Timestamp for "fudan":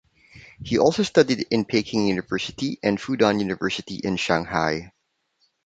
2.99-3.39